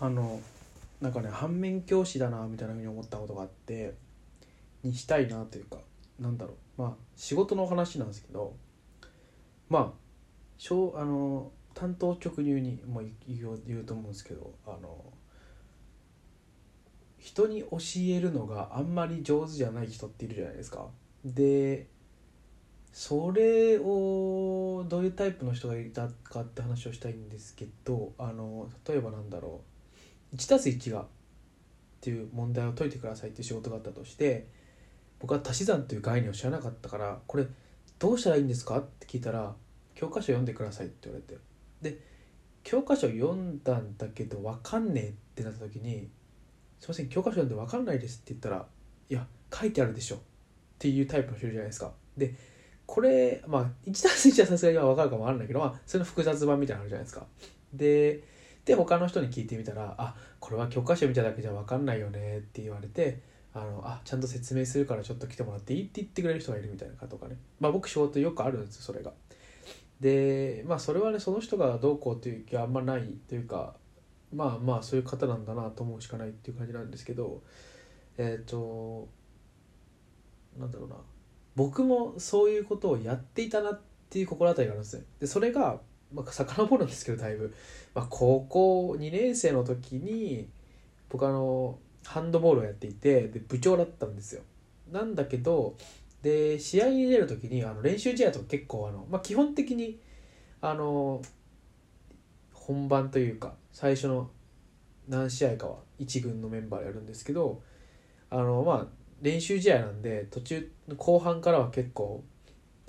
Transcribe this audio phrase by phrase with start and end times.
[0.00, 0.40] あの
[1.00, 3.94] なんかね反面教師だなみたいなふうに思ったことがあって
[4.82, 5.78] にしたいなというか
[6.18, 8.54] なんだろうまあ仕事の話なんですけど
[9.68, 9.92] まあ
[10.56, 15.04] 小あの担当直入にも言う言うと思うんですけどあの
[17.18, 20.86] 人に教えるのがあんまり上手じゃない人っているじゃないですか。
[21.24, 21.86] で
[22.92, 29.77] それをどういうタイプの人がいたかって話をしたいんですけどあの例えばなんだろう
[30.36, 31.06] 1たす1がっ
[32.00, 34.46] ていう問題を解いてくださいっていう仕事があったとして
[35.18, 37.46] 僕は足し算という概念を知らなかったからこれ
[37.98, 39.54] どうしたらいいんですかって聞いたら
[39.94, 41.40] 教科書読んでくださいって言われて
[41.82, 41.98] で
[42.62, 46.08] 教科書読んだんだけど分かんねえってなった時に
[46.78, 48.66] 「すいません教科書読んで分かんないです」って言ったら
[49.10, 50.20] 「いや書いてあるでしょ」っ
[50.78, 51.92] ていうタイプの人いるじゃないですか。
[52.16, 52.34] で
[52.86, 57.26] これまあ1たす1はさすがに分かるかもあるんだけど、まあ、それの複雑版みたいなのあるじゃないですか。
[57.74, 58.22] で
[58.68, 63.22] で他の人に聞いてみたら「あこれは教科書見ただけじゃ分かんないよね」って言われて
[63.54, 69.14] あのあちゃんと説明するからちょっと来てもらっていいって言ってくれる人がいるみたいなかとかねまあ僕仕事よくあるんですよそれが。
[70.00, 73.74] でまあそれはねその人がどうこうっていう気はあんまないというか
[74.34, 77.42] まあまあそういう方なんだなと思うしかないっていう感じなんですけど
[78.18, 79.08] えっ、ー、と
[80.58, 80.96] なんだろうな
[81.56, 83.80] 僕もそういうことをやっていたなっ
[84.10, 85.04] ていう心当たりがあるんですね。
[85.20, 85.80] でそれが
[86.12, 87.54] まあ、遡るんですけどだいぶ、
[87.94, 90.48] まあ、高校2年生の時に
[91.08, 94.42] 僕あのハンドボールをやっていてで部長だったんですよ。
[94.90, 95.76] なんだけど
[96.22, 100.00] で試合に出る時にあの練習試合とか結構あの、まあ、基本的に
[100.60, 101.22] あの
[102.52, 104.30] 本番というか最初の
[105.08, 107.62] 何試合かは1軍のメンバーでやるんですけど
[108.30, 108.86] あのまあ
[109.22, 112.24] 練習試合なんで途中後半からは結構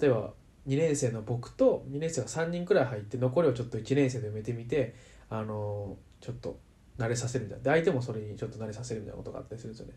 [0.00, 0.32] 例えば
[0.66, 4.94] 2年生の僕と2年生が3人くらい入って残りをちょっと1年生で埋めてみて
[5.28, 6.58] あのちょっと
[6.98, 9.94] 慣れさせるみたいなで相手もそれにちょっと慣れさせるみたいなことがあったりするんですよね。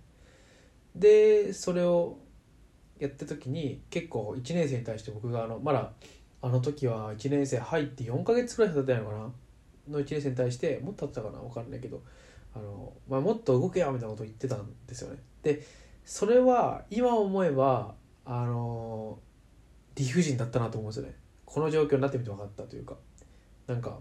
[0.95, 2.17] でそれを
[2.99, 5.91] やった時に結構1年生に対して僕があのまだ
[6.41, 9.31] あの時は1年生入って4ヶ月くらい経ってないのかな？
[9.89, 11.39] の1年生に対してもっと経ってたかな？
[11.43, 12.01] 分かんないけど
[12.55, 15.17] あの、まあ、もっと動けよみたいなこと言ってたんですよね。
[15.41, 15.65] で
[16.05, 19.19] それは今思えばあの
[19.95, 21.15] 理不尽だったなと思うんですよね。
[21.45, 22.95] この状況になってみて分かったというか。
[23.67, 23.99] なんか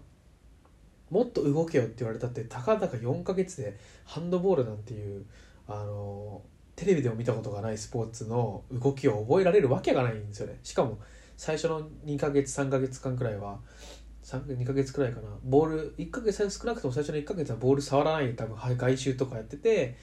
[1.09, 5.25] もっと動けよって言われたってたかだか4ヶ月でハンドボールなんていう
[5.67, 6.41] あの
[6.75, 10.59] テレビでも見たことがないスポーツの動きを覚えられるわけがないんですよね。
[10.63, 10.97] しかも
[11.37, 13.59] 最初の2ヶ月3ヶ月間くらいは
[14.23, 15.29] 2ヶ月くらいかな。
[15.43, 19.95] ボール1ヶ月少なくとも最初の1ヶ月はボール触らないで多分外周とかやってて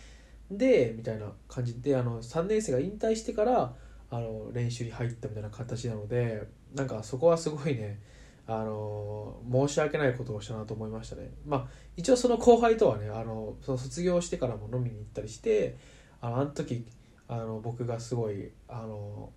[0.50, 3.74] でみたいな感じであの3年生が引退してから
[4.10, 6.42] あの練習に入ったみたいな形なので
[6.74, 8.00] なんかそこはすごいね
[8.46, 11.30] あの申し訳ないことをしたなと思いましたね。
[11.46, 11.66] まあ
[11.96, 15.76] 一応その後輩とはねあのその卒業してからも飲みに行ったりして
[16.20, 16.84] あのあの時
[17.28, 19.30] あの僕がすごいあの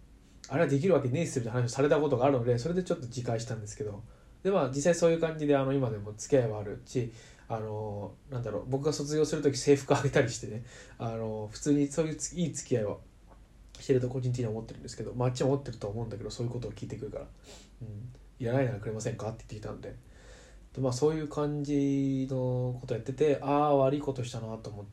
[0.50, 4.02] あれはできるわけねえっすみたいな話をされたことがあるのでそれでちょっと自戒したんですけど
[4.42, 7.14] でまあ実際そういう感じであの今でも付き合いはあるし
[7.48, 10.64] あのなんだろう僕が卒業する時制服あげたりしてね
[10.98, 12.98] あの普通にそういういい付き合いは
[13.84, 17.26] してると個人的には思ってるんですけど、まあ、あっちも思ってると思うんだけどそういうことを聞いてくるから、
[17.82, 17.88] うん、
[18.40, 19.94] いらないならくれませんかって言ってきたんで。
[20.74, 24.86] で、まあ、そういう感じのことやっててああ悪いことしたなと思っ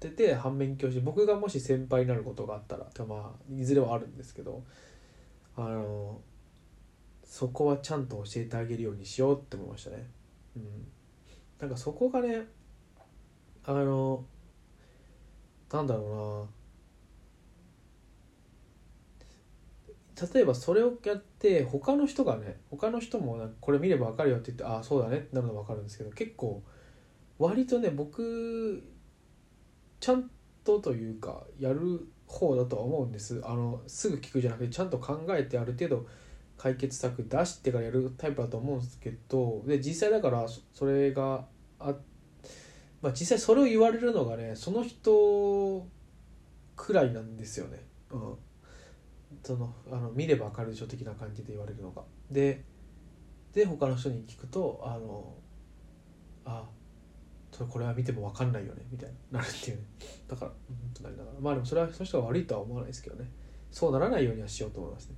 [0.00, 4.64] てて反面教師僕がもし先輩になることがあったらまあいずれはあるんですけど
[5.56, 6.20] あの
[7.22, 10.08] そこはちゃんと教えてあげるようにしようって思いましたね。
[10.56, 10.64] うん、
[11.60, 12.42] なんかそこがね
[13.64, 14.24] あの
[15.72, 16.59] なんだろうな。
[20.34, 26.62] 例えばそれをやって他の人がね他の人もなこれ見れば分かるよって言ってああそうだねってなるの分かるんですけど結構
[27.38, 28.82] 割とね僕
[30.00, 30.30] ちゃん
[30.64, 36.06] とというかやる方だとは思うんですあのすぐ聞くじゃなくてちゃんと考えてある程度
[36.58, 41.46] 解決策出してからやるタイプだと思うんですけどで実際だからそれが
[41.78, 41.94] あ
[43.00, 45.86] まあ実際それを言われるのがねその人
[46.76, 47.82] くらいなんですよね。
[48.10, 48.34] うん
[49.42, 52.02] そのあの見れば分かるでしょ的な感じで言われるのが。
[52.30, 52.64] で
[53.52, 55.34] で他の人に聞くとあの
[56.44, 56.64] あ
[57.52, 59.76] それこれは見ても分かんないよねみたいななるっていう。
[59.76, 59.82] ね
[60.28, 61.40] だからうんとなりながら。
[61.40, 63.30] まあでもそれはその人が悪いとは思わないですけどね。
[63.70, 65.16] そうならないようにはしようと思いますね。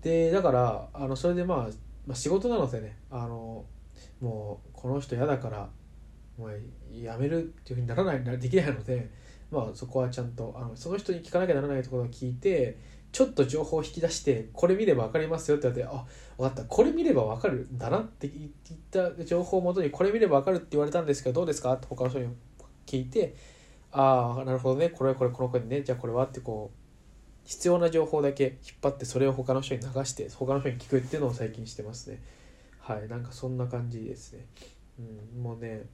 [0.00, 1.58] でだからあのそれで、まあ、
[2.06, 3.64] まあ仕事なのでねあの
[4.20, 5.68] もうこの人嫌だから
[6.38, 6.52] もう
[6.92, 9.10] やめるっていうふうにならないできないので
[9.50, 12.78] まあそこはちゃんとあのその人に聞かなきゃならないところを聞いて
[13.10, 16.04] ちょっと情報を引き出してこれ見れば分かりますよって言われてあ
[16.36, 16.64] 分かった。
[16.64, 21.72] これ見れば分かるんだなって言った情報をもとにこれ見れば分かるって言われたんですけどどうですか？
[21.72, 22.28] って他の人に
[22.86, 23.34] 聞いて
[23.92, 24.90] ああなるほどね。
[24.90, 25.82] これはこれこの子にね。
[25.82, 32.22] じゃあこれはってこう必要な情報だけ引っ張ってそれを他の人に流して他の人に聞くっていうのを最近してますね。
[32.78, 33.08] はい。
[33.08, 34.44] なんかそんな感じですね。
[34.98, 35.42] うん。
[35.42, 35.86] もうね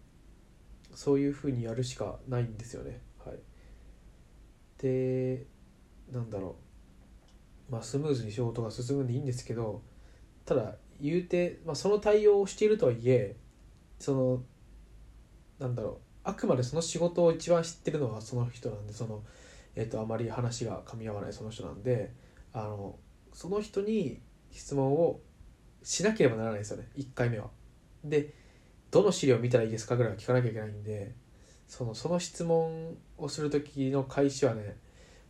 [0.94, 3.00] そういうふうにやるしかないんですよね。
[3.24, 3.36] はい。
[4.82, 5.46] で
[6.12, 6.63] なんだろう。
[7.70, 9.82] まあスムーズに仕事が進むんでいいんですけど
[10.44, 13.36] ただ言うて、まあ、その対応をしているとはいえ
[13.98, 14.42] その
[15.58, 19.22] なんだろうあくまでその仕事を一番知ってるのはその人なんでその
[19.76, 22.12] えーと、あまり話が噛み合わないその人なんで
[22.52, 22.96] あの
[23.32, 24.20] その人に
[24.52, 25.20] 質問を
[25.82, 27.50] しなければならないですよね1回目は。
[28.04, 28.32] で
[28.90, 31.14] どの資料を見たらいいですかぐらいは聞かなきゃいけないんで
[31.66, 34.76] そのその質問をする時の開始はね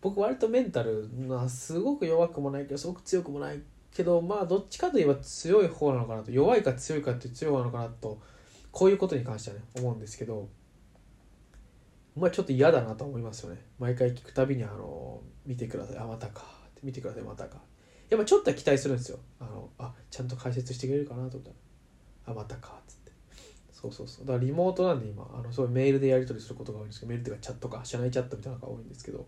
[0.04, 3.58] 僕割とメンタルなすごく弱くもないけどすごく強くもない
[3.90, 8.20] けどまあどっちかといえば強い方なのかなと弱いか強いかって強い方なのかなと
[8.70, 10.46] こういうことに関してはね思うんですけど
[12.14, 13.60] まあちょっと嫌だなと思いますよね。
[13.78, 15.98] 毎回聞くたびにあの見てください。
[15.98, 16.44] あまたか。
[16.82, 17.22] 見てください。
[17.24, 17.56] またか。
[18.10, 19.18] やっぱちょっとは期待するんですよ。
[19.40, 21.56] あのあちゃんと解説してくれるかなと思ったら。
[22.26, 22.74] あまたか。
[22.78, 23.12] っつって。
[23.72, 24.26] そうそうそう。
[24.26, 29.26] だからリモートなんで今あのそういうメールでやり取りすることが多いんですけどメールっていうかチャットか社内チャットみたいなのが多いんですけど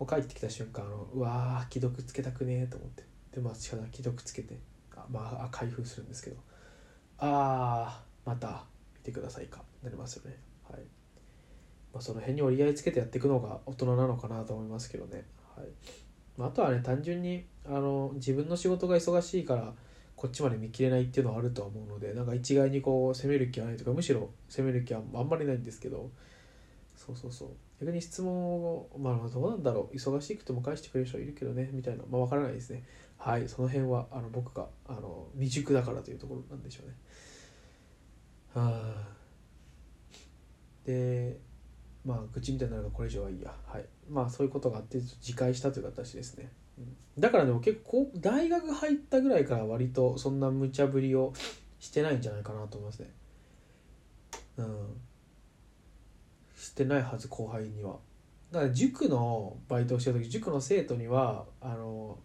[0.00, 3.04] もう帰ってきた瞬間あのうわー既読つけたくねえと思って。
[3.32, 4.58] でまあ仕方既読つけて。
[4.96, 6.36] あまあ開封するんですけど。
[7.18, 8.64] ああまた
[8.96, 9.62] 見てくださいか。
[9.82, 10.36] なりますよね。
[10.68, 10.80] はい。
[11.92, 15.24] まあ、その辺に折り合いつけてやっていくのが大人なのかなと思いますけどね、
[15.56, 15.66] はい。
[16.36, 19.74] まあ、あとはね単純にあの自分の仕事が忙しいから
[20.16, 26.10] こっちまで見切れないっていうのはあるとは思うのでなんか一概にこう責める気はないとかむしろ責める気はあんまりないんですけど
[27.06, 27.48] そうそうそう。
[27.80, 29.96] 逆に質問をまあどうなんだろう。
[29.96, 31.70] 忙しくても返してくれる人いるけどね。
[31.72, 32.04] みたいな。
[32.10, 32.84] まあ分からないですね。
[33.16, 33.48] はい。
[33.48, 36.94] その辺はあの僕があの未熟だからというところなんでしょうね。
[38.54, 39.08] はあ。
[40.84, 41.40] で
[42.04, 43.50] まあ愚痴みたいになるがこれ以上はいいや。
[43.66, 43.86] はい。
[44.10, 46.52] まあそういうことがあって自戒したという形ですね、
[47.18, 51.32] だからでも結構大学入ったぐらいから割とそんな無茶ぶりを
[51.78, 53.10] してないんじゃないかなと思いますね。
[54.58, 55.00] うん。
[56.70, 57.96] してないはず後輩には。
[58.52, 62.18] だから塾のバイトをしてる時塾の生徒にはあの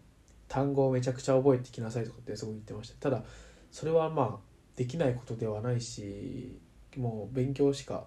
[0.46, 3.10] 単語をめちゃくちゃ覚えてきなさいとかってすごい言ってました。
[3.10, 3.24] ただ
[3.72, 4.38] それはまあ
[4.76, 6.60] できないことではないし
[6.96, 8.06] もう勉強しか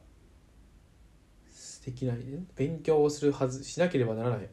[1.86, 2.18] できない。
[2.18, 4.50] ね勉強をするはずしなければならない。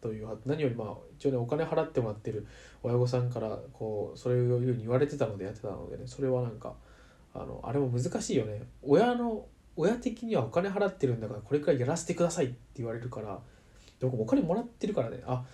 [0.00, 2.48] という何よりまあ一応ねお金払ってもらってる
[2.82, 6.74] 親御さんからこうそういうふうに言われてたのでやってたのでねそれはなんか
[7.32, 8.62] あのあれも難しいよね。
[8.82, 9.46] 親の
[9.78, 13.40] 親的にはお金払ってるんだからこれくらいやらせてくださいって言われるから
[14.00, 15.22] 僕もお金もらってるからね。
[15.26, 15.44] あ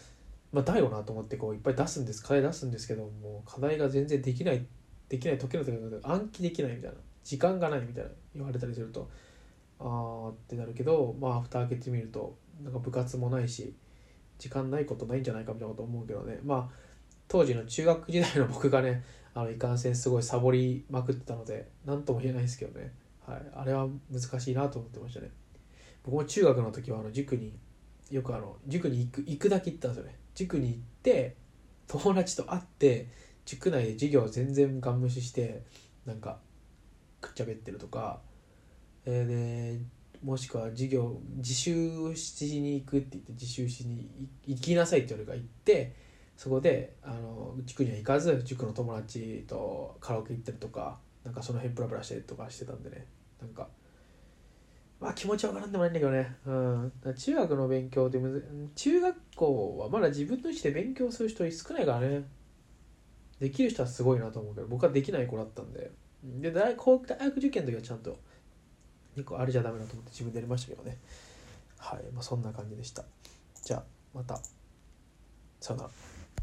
[0.53, 4.67] まあだよなと思ってこういっぱい出すんです課題出すんですけども課題が全然できない
[5.09, 5.67] できない解けない
[6.03, 6.97] 暗記できないみたいな。
[7.25, 9.09] 時間がないみたいな言われたりすると
[9.81, 13.75] あーってなるけどまあ蓋開けてみるとなんか部活もないし
[14.39, 16.39] 時間ないことないんじゃないかみたいなこと思うけどね。
[16.45, 16.75] まあ
[17.27, 22.93] 当時の中学時代の僕がねあのいかんせんすごいサボりまくってたので何とも言えないですけどね、
[23.27, 25.31] はい、あれは難しいなと思ってましたね。
[26.05, 27.59] 僕も中学の時はあの塾に
[28.11, 30.19] よくあの塾に行く行くだけ行ったんですよね。
[30.35, 31.37] 塾に行って
[31.87, 33.09] 友達と会って
[33.45, 35.63] 塾内で授業全然ガン無視して
[36.05, 36.39] なんか
[37.21, 38.21] くっちゃべってるとか
[39.07, 39.85] えー、で
[40.23, 44.09] もしくは授業自習しに行くって言って自習しに
[44.47, 45.95] 行きなさいって俺が言って
[46.37, 53.07] そこであの塾には行かず塾の友達とカラオケ行ったりとかなんかその辺プラプラしたりとかしてたんでね。
[53.41, 53.69] なんか
[55.01, 62.25] まあ気持ちわからんでもないんだけどね、うん、中学の勉強ってむず中学校はまだ自分の意思で勉強する人少ないからね。
[63.41, 65.91] できる人はすごいなと思うけど僕はできない子だったんで。
[66.25, 67.03] で大学
[67.37, 68.17] 受験の時はちゃんと
[69.17, 70.99] 2個あれじゃダメだと思って自分でやりましたけどね。
[71.79, 73.05] はい、まあ、そんな感じでした。
[73.63, 74.41] じゃあまた。
[75.61, 76.14] さよなら。